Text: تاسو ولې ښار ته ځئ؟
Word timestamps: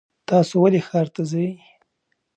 تاسو 0.29 0.53
ولې 0.63 0.79
ښار 0.87 1.07
ته 1.15 1.21
ځئ؟ 1.31 1.47